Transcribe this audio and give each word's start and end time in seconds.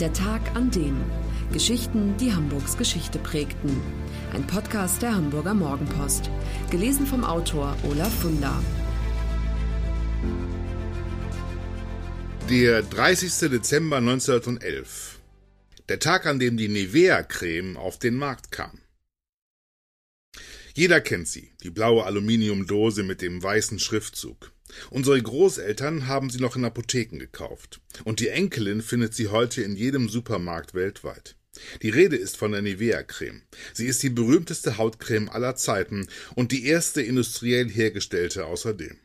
Der 0.00 0.12
Tag 0.12 0.54
an 0.54 0.70
dem. 0.70 0.96
Geschichten, 1.52 2.16
die 2.18 2.32
Hamburgs 2.32 2.76
Geschichte 2.76 3.18
prägten. 3.18 3.80
Ein 4.32 4.46
Podcast 4.46 5.02
der 5.02 5.12
Hamburger 5.12 5.54
Morgenpost. 5.54 6.30
Gelesen 6.70 7.04
vom 7.04 7.24
Autor 7.24 7.76
Olaf 7.82 8.14
Funder. 8.20 8.62
Der 12.48 12.82
30. 12.82 13.50
Dezember 13.50 13.96
1911. 13.96 15.18
Der 15.88 15.98
Tag, 15.98 16.26
an 16.26 16.38
dem 16.38 16.56
die 16.56 16.68
Nivea-Creme 16.68 17.76
auf 17.76 17.98
den 17.98 18.14
Markt 18.14 18.52
kam. 18.52 18.78
Jeder 20.74 21.00
kennt 21.00 21.26
sie, 21.26 21.50
die 21.64 21.70
blaue 21.70 22.04
Aluminiumdose 22.04 23.02
mit 23.02 23.20
dem 23.20 23.42
weißen 23.42 23.80
Schriftzug. 23.80 24.52
Unsere 24.90 25.20
Großeltern 25.20 26.06
haben 26.06 26.30
sie 26.30 26.40
noch 26.40 26.56
in 26.56 26.64
Apotheken 26.64 27.18
gekauft, 27.18 27.80
und 28.04 28.20
die 28.20 28.28
Enkelin 28.28 28.82
findet 28.82 29.14
sie 29.14 29.28
heute 29.28 29.62
in 29.62 29.76
jedem 29.76 30.08
Supermarkt 30.08 30.74
weltweit. 30.74 31.36
Die 31.82 31.90
Rede 31.90 32.16
ist 32.16 32.36
von 32.36 32.52
der 32.52 32.62
Nivea-Creme. 32.62 33.42
Sie 33.72 33.86
ist 33.86 34.02
die 34.02 34.10
berühmteste 34.10 34.78
Hautcreme 34.78 35.28
aller 35.28 35.56
Zeiten 35.56 36.06
und 36.34 36.52
die 36.52 36.66
erste 36.66 37.02
industriell 37.02 37.68
hergestellte 37.68 38.46
außerdem. 38.46 38.96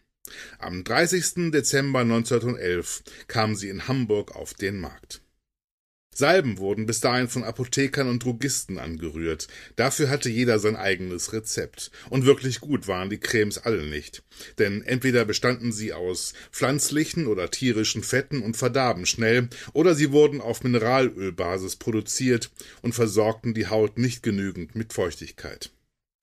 Am 0.59 0.83
30. 0.83 1.51
Dezember 1.51 1.99
1911 1.99 3.03
kam 3.27 3.55
sie 3.55 3.69
in 3.69 3.87
Hamburg 3.87 4.35
auf 4.35 4.53
den 4.53 4.79
Markt. 4.79 5.22
Salben 6.13 6.57
wurden 6.57 6.85
bis 6.85 6.99
dahin 6.99 7.27
von 7.27 7.43
Apothekern 7.43 8.07
und 8.07 8.23
Drogisten 8.23 8.77
angerührt. 8.77 9.47
Dafür 9.75 10.09
hatte 10.09 10.29
jeder 10.29 10.59
sein 10.59 10.75
eigenes 10.75 11.33
Rezept. 11.33 11.91
Und 12.09 12.25
wirklich 12.25 12.59
gut 12.59 12.87
waren 12.87 13.09
die 13.09 13.19
Cremes 13.19 13.57
alle 13.57 13.83
nicht. 13.83 14.23
Denn 14.59 14.81
entweder 14.83 15.25
bestanden 15.25 15.71
sie 15.71 15.93
aus 15.93 16.33
pflanzlichen 16.51 17.27
oder 17.27 17.49
tierischen 17.49 18.03
Fetten 18.03 18.41
und 18.41 18.57
verdarben 18.57 19.05
schnell, 19.05 19.49
oder 19.73 19.95
sie 19.95 20.11
wurden 20.11 20.41
auf 20.41 20.63
Mineralölbasis 20.63 21.75
produziert 21.77 22.51
und 22.81 22.93
versorgten 22.93 23.53
die 23.53 23.67
Haut 23.67 23.97
nicht 23.97 24.23
genügend 24.23 24.75
mit 24.75 24.93
Feuchtigkeit. 24.93 25.71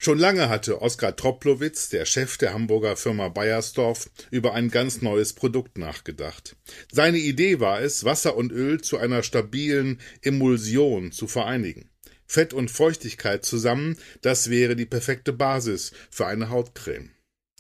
Schon 0.02 0.18
lange 0.18 0.48
hatte 0.48 0.80
Oskar 0.80 1.14
Troplowitz, 1.14 1.90
der 1.90 2.06
Chef 2.06 2.38
der 2.38 2.54
Hamburger 2.54 2.96
Firma 2.96 3.28
Bayersdorf, 3.28 4.08
über 4.30 4.54
ein 4.54 4.70
ganz 4.70 5.02
neues 5.02 5.34
Produkt 5.34 5.76
nachgedacht. 5.76 6.56
Seine 6.90 7.18
Idee 7.18 7.60
war 7.60 7.82
es, 7.82 8.02
Wasser 8.02 8.34
und 8.34 8.50
Öl 8.50 8.80
zu 8.80 8.96
einer 8.96 9.22
stabilen 9.22 10.00
Emulsion 10.22 11.12
zu 11.12 11.26
vereinigen. 11.26 11.90
Fett 12.24 12.54
und 12.54 12.70
Feuchtigkeit 12.70 13.44
zusammen, 13.44 13.98
das 14.22 14.48
wäre 14.48 14.74
die 14.74 14.86
perfekte 14.86 15.34
Basis 15.34 15.92
für 16.10 16.26
eine 16.26 16.48
Hautcreme. 16.48 17.10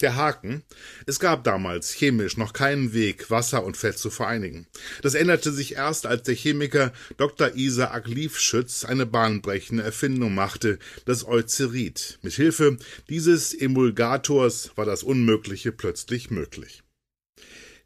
Der 0.00 0.16
Haken, 0.16 0.62
es 1.06 1.20
gab 1.20 1.44
damals 1.44 1.92
chemisch 1.92 2.38
noch 2.38 2.54
keinen 2.54 2.94
Weg, 2.94 3.30
Wasser 3.30 3.64
und 3.64 3.76
Fett 3.76 3.98
zu 3.98 4.08
vereinigen. 4.08 4.66
Das 5.02 5.14
änderte 5.14 5.52
sich 5.52 5.74
erst, 5.74 6.06
als 6.06 6.22
der 6.22 6.34
Chemiker 6.34 6.92
Dr. 7.18 7.54
Isaac 7.54 8.06
Liefschütz 8.06 8.84
eine 8.84 9.04
bahnbrechende 9.04 9.82
Erfindung 9.82 10.34
machte, 10.34 10.78
das 11.04 11.26
Eucerit. 11.26 12.18
Mit 12.22 12.32
Hilfe 12.32 12.78
dieses 13.10 13.52
Emulgators 13.52 14.70
war 14.76 14.86
das 14.86 15.02
Unmögliche 15.02 15.70
plötzlich 15.70 16.30
möglich. 16.30 16.82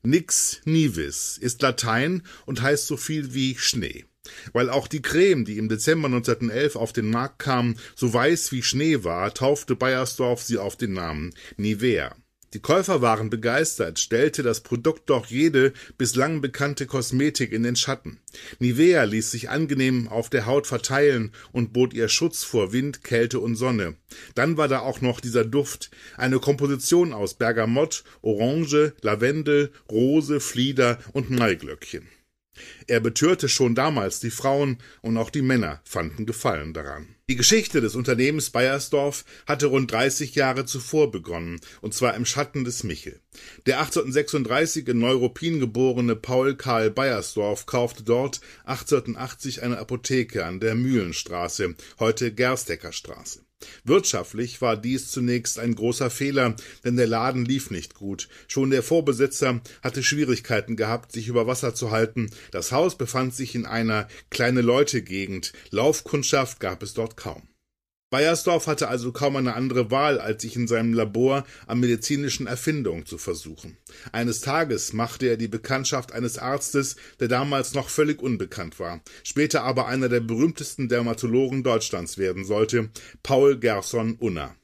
Nix 0.05 0.61
nivis 0.65 1.39
ist 1.39 1.63
Latein 1.63 2.23
und 2.47 2.63
heißt 2.63 2.87
so 2.87 2.97
viel 2.97 3.35
wie 3.35 3.57
Schnee. 3.57 4.05
Weil 4.53 4.71
auch 4.71 4.89
die 4.89 5.03
Creme, 5.03 5.45
die 5.45 5.59
im 5.59 5.69
Dezember 5.69 6.07
1911 6.07 6.77
auf 6.77 6.93
den 6.93 7.11
Markt 7.11 7.39
kam, 7.39 7.77
so 7.95 8.13
weiß 8.13 8.53
wie 8.53 8.63
Schnee 8.63 9.05
war, 9.05 9.33
taufte 9.35 9.77
Bayersdorf 9.77 10.43
sie 10.43 10.59
auf 10.59 10.77
den 10.77 10.93
Namen 10.93 11.35
Nivea. 11.57 12.15
Die 12.55 12.61
Käufer 12.61 13.03
waren 13.03 13.31
begeistert, 13.31 13.99
stellte 13.99 14.45
das 14.45 14.61
Produkt 14.61 15.11
doch 15.11 15.27
jede 15.27 15.73
bislang 15.99 16.41
bekannte 16.41 16.87
Kosmetik 16.87 17.51
in 17.51 17.65
den 17.65 17.75
Schatten. 17.75 18.21
Nivea 18.61 19.03
ließ 19.03 19.33
sich 19.33 19.51
angenehm 19.51 20.07
auf 20.07 20.31
der 20.31 20.47
Haut 20.47 20.69
verteilen 20.69 21.33
und 21.51 21.73
bot 21.73 21.93
ihr 21.95 22.09
Schutz 22.09 22.45
vor 22.45 22.73
Wind, 22.73 23.03
Kälte 23.03 23.41
und 23.41 23.57
Sonne. 23.57 23.97
Dann 24.37 24.57
war 24.57 24.69
da 24.69 24.79
auch 24.79 25.01
noch 25.01 25.19
dieser 25.21 25.45
Duft, 25.45 25.91
eine 26.17 26.39
Komposition 26.39 27.13
aus 27.13 27.35
Bergamott, 27.35 28.05
Orange, 28.23 28.95
Lavendel, 29.01 29.73
Rose, 29.91 30.39
Flieder 30.39 31.01
und 31.13 31.31
Maiglöckchen. 31.31 32.07
Er 32.87 33.01
betörte 33.01 33.49
schon 33.49 33.75
damals 33.75 34.21
die 34.21 34.31
Frauen 34.31 34.79
und 35.03 35.17
auch 35.17 35.31
die 35.31 35.43
Männer 35.43 35.81
fanden 35.85 36.27
Gefallen 36.27 36.73
daran. 36.73 37.15
Die 37.31 37.37
Geschichte 37.37 37.81
des 37.81 37.95
Unternehmens 37.95 38.51
Bayersdorf 38.51 39.25
hatte 39.47 39.65
rund 39.69 39.91
30 39.91 40.35
Jahre 40.35 40.67
zuvor 40.67 41.11
begonnen, 41.11 41.59
und 41.81 41.95
zwar 41.95 42.17
im 42.17 42.27
Schatten 42.27 42.65
des 42.65 42.85
Michel. 42.85 43.19
Der 43.65 43.79
1836 43.79 44.87
in 44.89 44.99
Neuruppin 44.99 45.59
geborene 45.59 46.17
Paul 46.17 46.55
Karl 46.55 46.91
Bayersdorf 46.91 47.65
kaufte 47.65 48.03
dort 48.03 48.43
1880 48.67 49.63
eine 49.63 49.79
Apotheke 49.79 50.45
an 50.45 50.61
der 50.61 50.75
Mühlenstraße, 50.75 51.75
heute 51.99 52.35
Gersteckerstraße. 52.35 53.41
Wirtschaftlich 53.85 54.61
war 54.61 54.77
dies 54.77 55.11
zunächst 55.11 55.59
ein 55.59 55.75
großer 55.75 56.11
Fehler, 56.11 56.57
denn 56.85 56.97
der 56.97 57.07
Laden 57.07 57.45
lief 57.45 57.71
nicht 57.71 57.95
gut. 57.95 58.29
Schon 58.49 58.71
der 58.71 58.83
Vorbesitzer 58.83 59.61
hatte 59.83 60.03
Schwierigkeiten 60.03 60.77
gehabt, 60.77 61.13
sich 61.13 61.29
über 61.29 61.47
Wasser 61.47 61.75
zu 61.75 61.91
halten. 61.91 62.31
Das 62.51 62.73
Haus 62.73 62.97
befand 62.97 63.35
sich 63.35 63.55
in 63.55 63.67
einer 63.67 64.09
kleine 64.31 64.61
Leute 64.61 65.03
Gegend. 65.03 65.53
Laufkundschaft 65.71 66.61
gab 66.61 66.83
es 66.83 66.95
dort 66.95 67.14
kaum. 67.17 67.49
Bayersdorf 68.15 68.69
hatte 68.69 68.87
also 68.87 69.11
kaum 69.11 69.35
eine 69.35 69.55
andere 69.55 69.91
Wahl, 69.91 70.21
als 70.21 70.43
sich 70.43 70.55
in 70.55 70.69
seinem 70.69 70.95
Labor 70.95 71.45
an 71.67 71.81
medizinischen 71.81 72.47
Erfindungen 72.47 73.07
zu 73.07 73.19
versuchen. 73.19 73.77
Eines 74.13 74.41
Tages 74.41 74.93
machte 74.93 75.27
er 75.27 75.37
die 75.37 75.49
Bekanntschaft 75.49 76.13
eines 76.13 76.39
Arztes, 76.39 76.95
der 77.19 77.27
damals 77.27 77.75
noch 77.75 77.89
völlig 77.89 78.23
unbekannt 78.23 78.79
war, 78.79 79.01
später 79.25 79.65
aber 79.65 79.89
einer 79.89 80.09
der 80.09 80.21
berühmtesten 80.21 80.89
Dermatologen 80.89 81.65
Deutschlands 81.65 82.17
werden 82.17 82.45
sollte, 82.45 82.91
Paul 83.25 83.59
Gerson 83.59 84.15
Unner. 84.15 84.55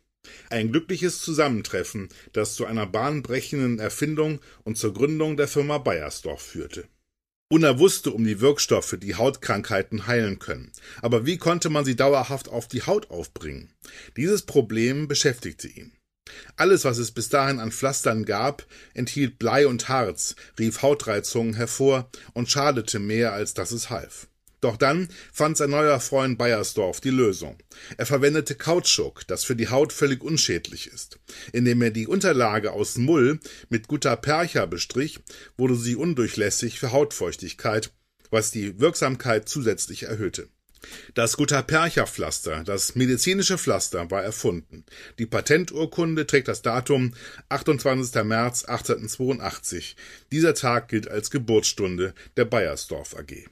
Ein 0.49 0.71
glückliches 0.71 1.21
Zusammentreffen, 1.21 2.09
das 2.33 2.55
zu 2.55 2.67
einer 2.67 2.87
bahnbrechenden 2.87 3.81
Erfindung 3.81 4.39
und 4.63 4.79
zur 4.79 4.95
Gründung 4.95 5.37
der 5.37 5.49
Firma 5.49 5.79
Bayersdorf 5.79 6.41
führte. 6.41 6.87
Unna 7.53 7.81
wusste 7.81 8.13
um 8.13 8.25
die 8.25 8.41
Wirkstoffe, 8.41 8.97
die 9.03 9.17
Hautkrankheiten 9.17 10.07
heilen 10.07 10.39
können. 10.39 10.71
Aber 11.03 11.27
wie 11.27 11.37
konnte 11.37 11.69
man 11.69 11.85
sie 11.85 11.97
dauerhaft 11.97 12.49
auf 12.49 12.69
die 12.69 12.83
Haut 12.83 13.11
aufbringen? 13.11 13.73
Dieses 14.17 14.43
Problem 14.43 15.09
beschäftigte 15.09 15.67
ihn. 15.67 15.91
Alles, 16.57 16.85
was 16.85 16.99
es 16.99 17.11
bis 17.11 17.29
dahin 17.29 17.59
an 17.59 17.73
Pflastern 17.73 18.25
gab, 18.25 18.65
enthielt 18.95 19.41
Blei 19.41 19.67
und 19.67 19.89
Harz, 19.89 20.37
rief 20.61 20.83
Hautreizungen 20.83 21.55
hervor 21.55 22.09
und 22.35 22.49
schadete 22.49 23.01
mehr, 23.01 23.33
als 23.33 23.53
dass 23.53 23.73
es 23.73 23.91
half. 23.91 24.29
Doch 24.61 24.77
dann 24.77 25.09
fand 25.33 25.57
sein 25.57 25.71
neuer 25.71 26.01
Freund 26.01 26.37
Bayersdorf 26.37 27.01
die 27.01 27.11
Lösung. 27.11 27.57
Er 27.97 28.07
verwendete 28.07 28.55
Kautschuk, 28.55 29.27
das 29.27 29.45
für 29.45 29.57
die 29.57 29.69
Haut 29.69 29.93
völlig 29.93 30.23
unschädlich 30.23 30.87
ist. 30.87 31.19
Indem 31.53 31.81
er 31.83 31.91
die 31.91 32.07
Unterlage 32.07 32.73
aus 32.73 32.99
Mull 32.99 33.41
mit 33.71 33.89
Gutapercha 33.89 34.67
bestrich, 34.67 35.21
wurde 35.57 35.77
sie 35.77 35.97
undurchlässig 35.97 36.79
für 36.79 36.93
Hautfeuchtigkeit, 36.93 37.93
was 38.31 38.51
die 38.51 38.79
Wirksamkeit 38.81 39.49
zusätzlich 39.49 40.05
erhöhte. 40.05 40.49
Das 41.15 41.37
Gutapercha-Pflaster, 41.37 42.65
das 42.65 42.95
medizinische 42.95 43.59
Pflaster, 43.59 44.11
war 44.11 44.23
erfunden. 44.23 44.85
Die 45.19 45.27
Patenturkunde 45.27 46.27
trägt 46.27 46.49
das 46.49 46.63
Datum 46.63 47.15
28. 47.51 48.25
März 48.25 48.65
1882. 48.65 49.97
Dieser 50.33 50.55
Tag 50.55 50.89
gilt 50.89 51.09
als 51.09 51.31
Geburtsstunde 51.31 52.15
der 52.37 52.47
Bayersdorf 52.47 53.15
AG. 53.15 53.49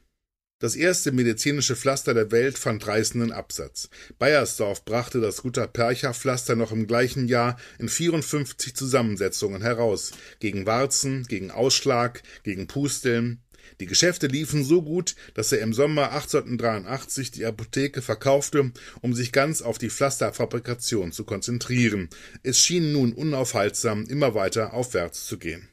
Das 0.60 0.74
erste 0.74 1.12
medizinische 1.12 1.76
Pflaster 1.76 2.14
der 2.14 2.32
Welt 2.32 2.58
fand 2.58 2.84
reißenden 2.84 3.30
Absatz. 3.30 3.90
Bayersdorf 4.18 4.84
brachte 4.84 5.20
das 5.20 5.42
Guter-Percha-Pflaster 5.42 6.56
noch 6.56 6.72
im 6.72 6.88
gleichen 6.88 7.28
Jahr 7.28 7.56
in 7.78 7.88
54 7.88 8.74
Zusammensetzungen 8.74 9.62
heraus. 9.62 10.10
Gegen 10.40 10.66
Warzen, 10.66 11.22
gegen 11.28 11.52
Ausschlag, 11.52 12.24
gegen 12.42 12.66
Pusteln. 12.66 13.40
Die 13.78 13.86
Geschäfte 13.86 14.26
liefen 14.26 14.64
so 14.64 14.82
gut, 14.82 15.14
dass 15.34 15.52
er 15.52 15.60
im 15.60 15.72
Sommer 15.72 16.10
1883 16.10 17.30
die 17.30 17.46
Apotheke 17.46 18.02
verkaufte, 18.02 18.72
um 19.00 19.14
sich 19.14 19.30
ganz 19.30 19.62
auf 19.62 19.78
die 19.78 19.90
Pflasterfabrikation 19.90 21.12
zu 21.12 21.22
konzentrieren. 21.22 22.08
Es 22.42 22.58
schien 22.58 22.90
nun 22.90 23.12
unaufhaltsam 23.12 24.06
immer 24.06 24.34
weiter 24.34 24.74
aufwärts 24.74 25.26
zu 25.26 25.38
gehen. 25.38 25.68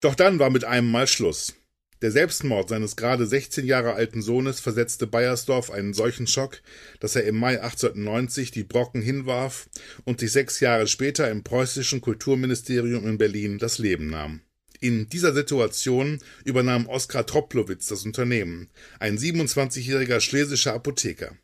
Doch 0.00 0.14
dann 0.14 0.38
war 0.38 0.50
mit 0.50 0.64
einem 0.64 0.88
Mal 0.88 1.08
Schluss. 1.08 1.57
Der 2.00 2.12
Selbstmord 2.12 2.68
seines 2.68 2.94
gerade 2.94 3.26
16 3.26 3.66
Jahre 3.66 3.94
alten 3.94 4.22
Sohnes 4.22 4.60
versetzte 4.60 5.08
Bayersdorf 5.08 5.70
einen 5.70 5.94
solchen 5.94 6.28
Schock, 6.28 6.60
dass 7.00 7.16
er 7.16 7.24
im 7.24 7.36
Mai 7.36 7.60
1890 7.60 8.52
die 8.52 8.62
Brocken 8.62 9.02
hinwarf 9.02 9.68
und 10.04 10.20
sich 10.20 10.30
sechs 10.30 10.60
Jahre 10.60 10.86
später 10.86 11.28
im 11.28 11.42
preußischen 11.42 12.00
Kulturministerium 12.00 13.06
in 13.06 13.18
Berlin 13.18 13.58
das 13.58 13.78
Leben 13.78 14.10
nahm. 14.10 14.42
In 14.80 15.08
dieser 15.08 15.34
Situation 15.34 16.20
übernahm 16.44 16.86
Oskar 16.86 17.26
Troplowitz 17.26 17.88
das 17.88 18.04
Unternehmen, 18.04 18.70
ein 19.00 19.18
27-jähriger 19.18 20.20
schlesischer 20.20 20.74
Apotheker. 20.74 21.36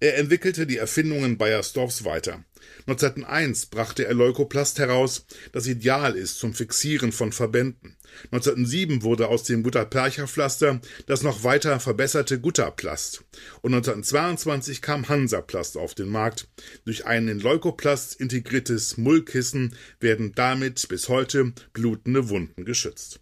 Er 0.00 0.18
entwickelte 0.18 0.66
die 0.66 0.78
Erfindungen 0.78 1.38
Bayersdorfs 1.38 2.04
weiter. 2.04 2.44
1901 2.86 3.66
brachte 3.66 4.06
er 4.06 4.14
Leukoplast 4.14 4.80
heraus, 4.80 5.24
das 5.52 5.68
ideal 5.68 6.16
ist 6.16 6.40
zum 6.40 6.52
Fixieren 6.52 7.12
von 7.12 7.30
Verbänden. 7.30 7.96
1907 8.32 9.02
wurde 9.02 9.28
aus 9.28 9.44
dem 9.44 9.62
Gutta-Percha-Pflaster 9.62 10.80
das 11.06 11.22
noch 11.22 11.44
weiter 11.44 11.80
verbesserte 11.80 12.40
Gutta-Plast. 12.40 13.24
Und 13.62 13.74
1922 13.74 14.82
kam 14.82 15.08
Hansa-Plast 15.08 15.76
auf 15.76 15.94
den 15.94 16.08
Markt. 16.08 16.48
Durch 16.84 17.06
ein 17.06 17.28
in 17.28 17.40
Leukoplast 17.40 18.20
integriertes 18.20 18.96
Mullkissen 18.96 19.74
werden 20.00 20.32
damit 20.34 20.88
bis 20.88 21.08
heute 21.08 21.52
blutende 21.72 22.28
Wunden 22.28 22.64
geschützt. 22.64 23.20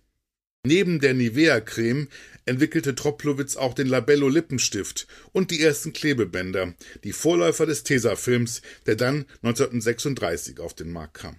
Neben 0.67 1.01
der 1.01 1.15
Nivea-Creme 1.15 2.09
entwickelte 2.45 2.95
Troplowitz 2.95 3.57
auch 3.57 3.75
den 3.75 3.87
Labello 3.87 4.29
Lippenstift 4.29 5.07
und 5.33 5.51
die 5.51 5.63
ersten 5.63 5.93
Klebebänder, 5.93 6.75
die 7.05 7.13
Vorläufer 7.13 7.65
des 7.65 7.85
Tesafilms, 7.85 8.63
der 8.87 8.97
dann 8.97 9.25
1936 9.43 10.59
auf 10.59 10.75
den 10.75 10.91
Markt 10.91 11.15
kam. 11.15 11.37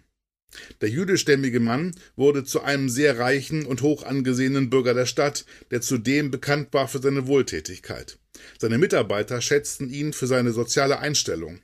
Der 0.81 0.89
jüdischstämmige 0.89 1.59
Mann 1.59 1.93
wurde 2.15 2.43
zu 2.43 2.61
einem 2.61 2.89
sehr 2.89 3.19
reichen 3.19 3.65
und 3.65 3.81
hoch 3.81 4.03
angesehenen 4.03 4.69
Bürger 4.69 4.93
der 4.93 5.05
Stadt, 5.05 5.45
der 5.71 5.81
zudem 5.81 6.31
bekannt 6.31 6.69
war 6.73 6.87
für 6.87 6.99
seine 6.99 7.27
Wohltätigkeit. 7.27 8.17
Seine 8.57 8.77
Mitarbeiter 8.77 9.41
schätzten 9.41 9.89
ihn 9.89 10.13
für 10.13 10.27
seine 10.27 10.51
soziale 10.51 10.99
Einstellung. 10.99 11.59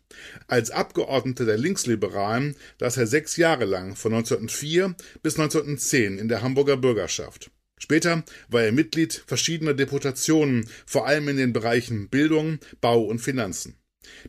Als 0.47 0.71
Abgeordneter 0.71 1.45
der 1.45 1.57
Linksliberalen 1.57 2.55
saß 2.79 2.97
er 2.97 3.07
sechs 3.07 3.37
Jahre 3.37 3.65
lang 3.65 3.95
von 3.95 4.13
1904 4.13 4.95
bis 5.23 5.39
1910 5.39 6.17
in 6.19 6.27
der 6.27 6.41
Hamburger 6.41 6.77
Bürgerschaft. 6.77 7.51
Später 7.77 8.23
war 8.49 8.63
er 8.63 8.71
Mitglied 8.71 9.23
verschiedener 9.27 9.73
Deputationen, 9.73 10.69
vor 10.85 11.07
allem 11.07 11.27
in 11.27 11.37
den 11.37 11.53
Bereichen 11.53 12.09
Bildung, 12.09 12.59
Bau 12.81 13.03
und 13.03 13.19
Finanzen. 13.19 13.75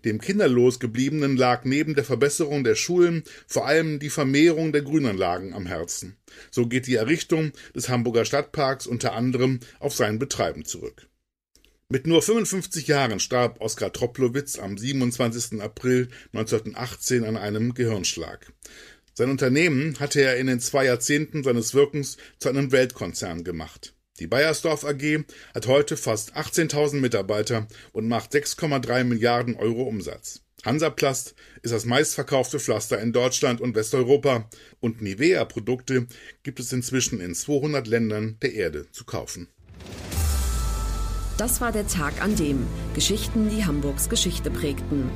Dem 0.04 0.20
kinderlos 0.20 0.80
gebliebenen 0.80 1.36
lag 1.36 1.64
neben 1.64 1.94
der 1.94 2.04
Verbesserung 2.04 2.64
der 2.64 2.74
Schulen 2.74 3.24
vor 3.46 3.66
allem 3.66 3.98
die 3.98 4.10
Vermehrung 4.10 4.72
der 4.72 4.82
Grünanlagen 4.82 5.54
am 5.54 5.66
Herzen. 5.66 6.16
So 6.50 6.66
geht 6.66 6.86
die 6.86 6.96
Errichtung 6.96 7.52
des 7.74 7.88
Hamburger 7.88 8.24
Stadtparks 8.24 8.86
unter 8.86 9.12
anderem 9.12 9.60
auf 9.78 9.94
sein 9.94 10.18
Betreiben 10.18 10.64
zurück. 10.64 11.08
Mit 11.88 12.06
nur 12.06 12.20
55 12.20 12.88
Jahren 12.88 13.20
starb 13.20 13.60
Oskar 13.60 13.92
Troplowitz 13.92 14.58
am 14.58 14.76
27. 14.76 15.60
April 15.62 16.08
1918 16.32 17.24
an 17.24 17.36
einem 17.36 17.74
Gehirnschlag. 17.74 18.52
Sein 19.14 19.30
Unternehmen 19.30 19.98
hatte 19.98 20.20
er 20.20 20.36
in 20.36 20.48
den 20.48 20.60
zwei 20.60 20.84
Jahrzehnten 20.84 21.42
seines 21.42 21.74
Wirkens 21.74 22.18
zu 22.38 22.48
einem 22.48 22.72
Weltkonzern 22.72 23.44
gemacht. 23.44 23.95
Die 24.18 24.26
Bayersdorf 24.26 24.84
AG 24.84 25.24
hat 25.54 25.66
heute 25.66 25.96
fast 25.96 26.36
18.000 26.36 27.00
Mitarbeiter 27.00 27.66
und 27.92 28.08
macht 28.08 28.32
6,3 28.32 29.04
Milliarden 29.04 29.56
Euro 29.56 29.82
Umsatz. 29.82 30.40
Hansaplast 30.64 31.34
ist 31.62 31.74
das 31.74 31.84
meistverkaufte 31.84 32.58
Pflaster 32.58 32.98
in 32.98 33.12
Deutschland 33.12 33.60
und 33.60 33.74
Westeuropa 33.74 34.48
und 34.80 35.02
Nivea-Produkte 35.02 36.06
gibt 36.42 36.60
es 36.60 36.72
inzwischen 36.72 37.20
in 37.20 37.34
200 37.34 37.86
Ländern 37.86 38.38
der 38.40 38.54
Erde 38.54 38.90
zu 38.90 39.04
kaufen. 39.04 39.48
Das 41.36 41.60
war 41.60 41.70
der 41.70 41.86
Tag 41.86 42.22
an 42.22 42.34
dem 42.34 42.66
Geschichten, 42.94 43.50
die 43.50 43.66
Hamburgs 43.66 44.08
Geschichte 44.08 44.50
prägten. 44.50 45.10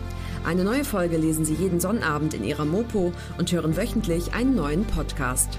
Eine 0.44 0.64
neue 0.64 0.84
Folge 0.84 1.16
lesen 1.16 1.46
Sie 1.46 1.54
jeden 1.54 1.80
Sonnabend 1.80 2.34
in 2.34 2.44
Ihrer 2.44 2.66
Mopo 2.66 3.12
und 3.38 3.50
hören 3.50 3.76
wöchentlich 3.76 4.34
einen 4.34 4.54
neuen 4.54 4.84
Podcast. 4.84 5.58